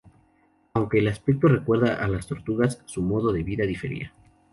[0.73, 4.11] Aunque el aspecto recuerda a las tortugas, su modo de vida difería.